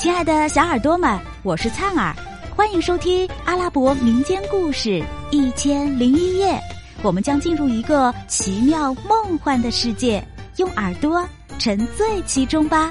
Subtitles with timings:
[0.00, 2.16] 亲爱的小耳朵们，我是灿儿，
[2.56, 4.88] 欢迎收听阿拉伯民间故事
[5.30, 6.54] 《一千零一夜》。
[7.02, 10.26] 我们将进入一个奇妙梦幻的世界，
[10.56, 11.22] 用耳朵
[11.58, 12.90] 沉醉其中吧。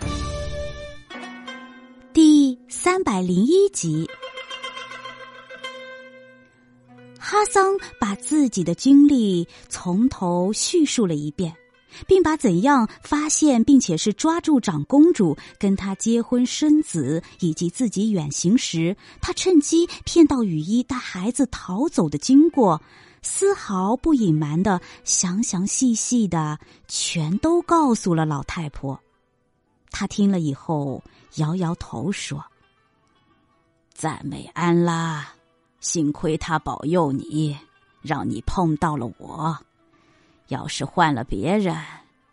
[2.13, 4.07] 第三百零一集，
[7.17, 11.51] 哈桑把自己的经历从头叙述了一遍。
[12.08, 22.81] 并把怎样发现并且是抓住长公主、跟她结婚生子，以及自己远行时他趁机骗到雨衣带孩子逃走的经过，
[23.21, 28.99] 丝毫不隐瞒的详详细细的全都告诉了老太婆。
[29.91, 31.03] 她听了以后
[31.35, 32.45] 摇摇头说
[33.93, 35.27] ：“赞美安拉，
[35.79, 37.57] 幸亏他保佑你，
[38.01, 39.57] 让你碰到了我。”
[40.49, 41.76] 要是换了别人，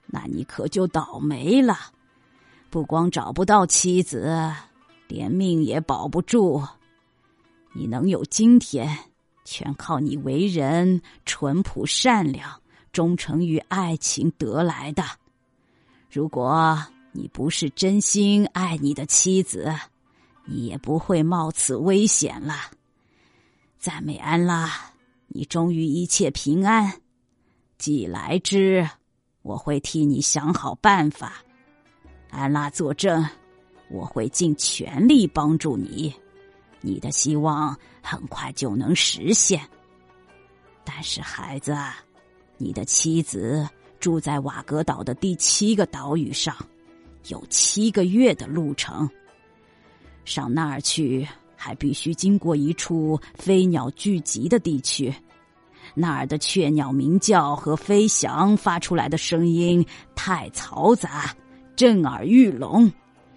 [0.06, 1.78] 那你可就倒霉了。
[2.68, 4.52] 不光找不到妻子，
[5.06, 6.62] 连命也保不住。
[7.72, 8.98] 你能有今天，
[9.44, 15.04] 全靠你为人淳朴善良、忠诚于爱情得来的。
[16.10, 19.74] 如果你不是真心爱你的妻子，
[20.44, 22.54] 你也不会冒此危险了。
[23.78, 24.92] 赞美安拉，
[25.28, 27.00] 你终于一切平安。
[27.78, 28.88] 既来之，
[29.42, 31.34] 我会替你想好办法。
[32.30, 33.24] 安拉作证，
[33.90, 36.12] 我会尽全力帮助你。
[36.80, 39.60] 你的希望很快就能实现。
[40.84, 41.76] 但是，孩子，
[42.56, 43.68] 你的妻子
[44.00, 46.56] 住在瓦格岛的第七个岛屿上，
[47.28, 49.08] 有七个月的路程。
[50.24, 55.14] 上那儿去，还必须经过一处飞鸟聚集的地区。
[55.98, 61.34] 那儿的雀鸟鸣叫和飞翔发出来的声音太嘈杂，
[61.74, 62.92] 震耳欲聋，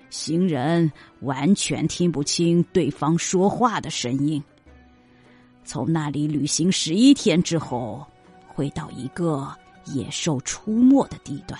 [0.10, 4.44] 行人完全听不清对方说话的声音。
[5.64, 8.06] 从那里旅行十一天之后，
[8.46, 9.48] 会到一个
[9.86, 11.58] 野兽出没的地段，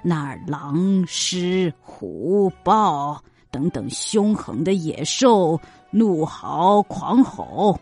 [0.00, 3.20] 那儿狼、狮、虎、豹
[3.50, 7.76] 等等凶狠的野兽怒嚎狂吼，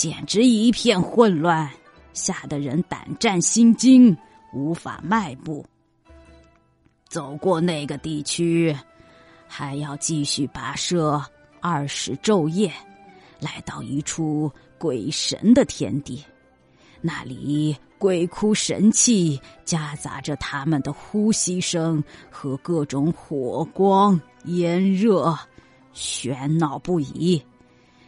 [0.00, 1.70] 简直一片混乱。
[2.14, 4.16] 吓得人胆战心惊，
[4.50, 5.62] 无法迈步。
[7.06, 8.74] 走过那个地区，
[9.46, 11.22] 还要继续跋涉
[11.60, 12.72] 二十昼夜，
[13.40, 16.24] 来到一处鬼神的天地。
[17.02, 25.38] 那里鬼哭神泣，夹杂着他们的呼吸声和各种火光、炎热，
[25.94, 27.42] 喧闹不已。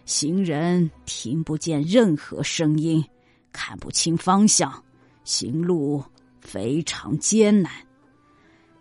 [0.05, 3.05] 行人听不见任何声音。
[3.53, 4.83] 看不清方向，
[5.25, 6.03] 行路
[6.41, 7.71] 非常艰难，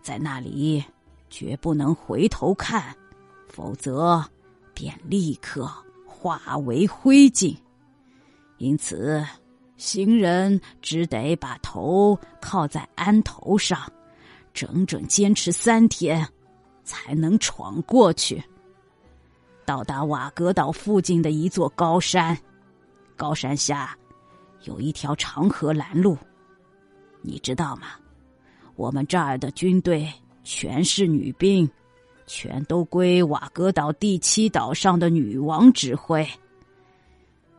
[0.01, 0.81] 在那里
[1.29, 2.95] 绝不能回头看，
[3.49, 4.23] 否则
[4.73, 5.69] 便立刻
[6.05, 7.53] 化为灰烬。
[8.57, 9.21] 因此，
[9.75, 13.91] 行人只得把头靠在鞍头上，
[14.53, 16.25] 整整坚持三天，
[16.85, 18.41] 才能闯过去。
[19.65, 22.37] 到达瓦格岛附近的一座高山，
[23.15, 23.97] 高山下。
[24.63, 26.15] 有一条长河拦路，
[27.21, 27.87] 你知道吗？
[28.75, 30.07] 我们这儿的军队
[30.43, 31.67] 全是女兵，
[32.27, 36.27] 全都归瓦格岛第七岛上的女王指挥。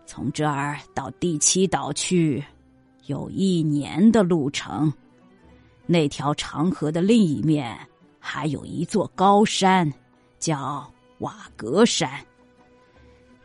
[0.07, 2.45] 从这儿到第七岛去，
[3.07, 4.93] 有一年的路程。
[5.87, 7.77] 那条长河的另一面
[8.21, 9.93] 还有一座高山，
[10.39, 10.92] 叫
[11.23, 12.09] 瓦格山。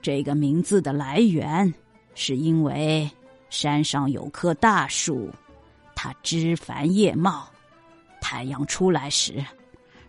[0.01, 1.73] 这个名字的来源
[2.13, 3.09] 是因为。
[3.49, 5.31] 山上有棵大树，
[5.95, 7.47] 它枝繁叶茂。
[8.19, 9.41] 太阳出来时，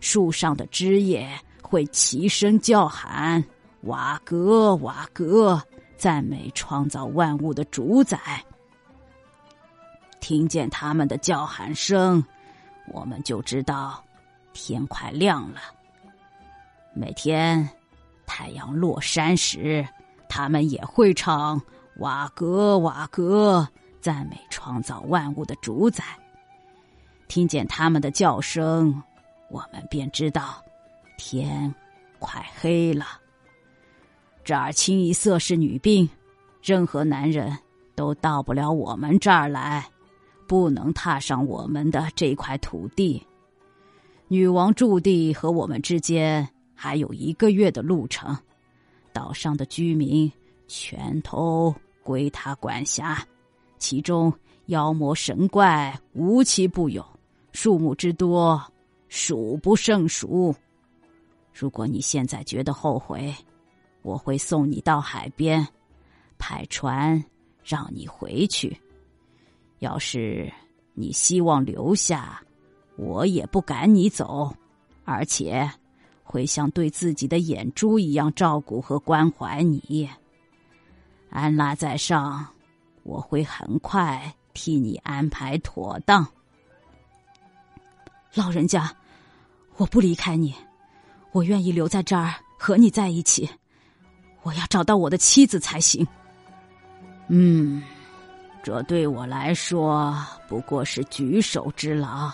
[0.01, 1.25] 树上的枝叶
[1.61, 3.41] 会齐声叫喊
[3.87, 5.63] ：“瓦格，瓦格！”
[5.95, 8.43] 赞美创造万物的主宰。
[10.19, 12.21] 听见他们的叫喊声，
[12.89, 14.03] 我们就知道
[14.51, 15.61] 天快亮了。
[16.93, 17.67] 每天
[18.25, 19.87] 太阳落山时，
[20.27, 21.61] 他们也会唱。
[21.97, 23.67] 瓦格，瓦格，
[23.99, 26.01] 赞美创造万物的主宰。
[27.27, 29.03] 听见他们的叫声，
[29.49, 30.63] 我们便知道
[31.17, 31.75] 天
[32.17, 33.05] 快黑了。
[34.45, 36.09] 这儿清一色是女兵，
[36.63, 37.53] 任何男人
[37.95, 39.85] 都到不了我们这儿来，
[40.47, 43.21] 不能踏上我们的这块土地。
[44.29, 46.47] 女王驻地和我们之间
[46.81, 48.33] 还有一个月的路程。
[49.11, 50.31] 岛上的居民
[50.65, 51.75] 全都。
[52.01, 53.23] 归他管辖，
[53.77, 54.33] 其中
[54.67, 57.05] 妖魔神怪无奇不有，
[57.51, 58.59] 数目之多
[59.09, 60.55] 数不胜数。
[61.53, 63.31] 如果你现在觉得后悔，
[64.01, 65.67] 我会送你到海边，
[66.39, 67.23] 派船
[67.63, 68.75] 让你回去。
[69.79, 70.51] 要是
[70.95, 72.41] 你希望留下，
[72.95, 74.51] 我也不赶你走，
[75.05, 75.69] 而且
[76.31, 80.07] 会像对自己的眼珠一样照顾和关怀你。
[81.31, 82.45] 安拉在上，
[83.01, 86.23] 我会很快替你安排妥当。
[88.35, 88.95] 老人家，
[89.77, 90.53] 我不离开你。
[91.31, 93.49] 我愿意留在这儿和你在一起，
[94.43, 96.05] 我要找到我的妻子才行。
[97.27, 97.81] 嗯，
[98.61, 100.15] 这对我来说
[100.47, 102.31] 不过是举手之劳。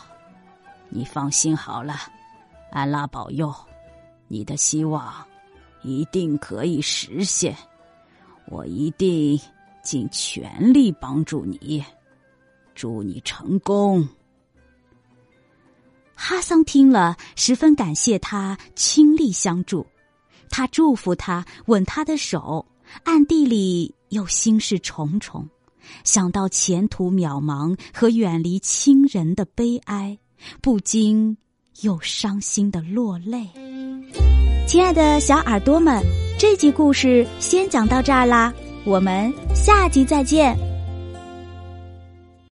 [0.89, 1.95] 你放心好了，
[2.71, 3.55] 安拉保佑，
[4.27, 5.25] 你的希望
[5.83, 7.55] 一定可以实现。
[8.47, 9.39] 我一定
[9.83, 11.83] 尽全力帮助你，
[12.73, 14.07] 祝你成功。
[16.13, 19.85] 哈桑听了，十分感谢他倾力相助。
[20.49, 22.65] 他祝福他，吻他的手，
[23.03, 25.49] 暗地里又心事重重，
[26.03, 30.17] 想到前途渺茫和远离亲人的悲哀，
[30.61, 31.37] 不禁
[31.81, 33.47] 又伤心的落泪。
[34.67, 36.01] 亲爱的小耳朵们，
[36.37, 38.53] 这集故事先讲到这儿啦，
[38.85, 40.57] 我们下集再见。